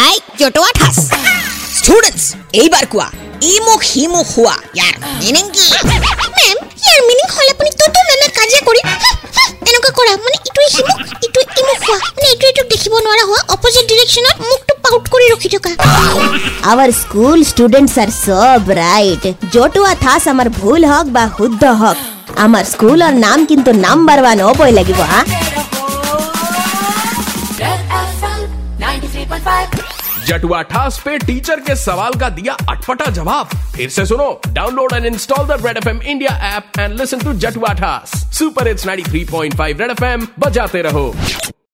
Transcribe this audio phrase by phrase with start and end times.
[0.00, 0.96] আই জটোৱা ঠাচ
[1.78, 2.22] ষ্টুডেন্টছ
[2.60, 3.06] এইবাৰ কোৱা
[3.50, 5.64] ইমুখ সিমুখ হোৱা ইয়াৰ মিনিং কি
[6.38, 8.98] মেম ইয়াৰ মিনিং হ'ল আপুনি ততো নানা কাজিয়া কৰি হুহ,
[9.34, 13.40] হুহ, এনেকুৱা কৰা মানে ইটোৱে সিমুখ ইটোৱে ইমুখ হোৱা মানে ইটোৱে ইটোক দেখিব নোৱাৰা হোৱা
[13.54, 15.70] অপজিট ডিৰেকশ্যনত মুখটো পাউট কৰি ৰখি থকা
[16.70, 18.26] our school students are so
[18.68, 19.22] bright
[19.54, 21.98] Jatua Thas আমাৰ ভুল হওক বা শুদ্ধ হওক
[22.45, 25.19] আমাৰ স্কুলৰ নাম কিন্তু নাম্বাৰ ওৱান হ'বই লাগিব হা
[27.61, 28.41] Red FM
[28.83, 29.83] 93.5
[30.29, 34.29] जटुआ ठास पे टीचर के सवाल का दिया अटपटा जवाब फिर से सुनो
[34.59, 38.87] download and install the Red FM India app and listen to जटुआ ठास super hits
[38.87, 41.05] 93.5 red FM बजाते रहो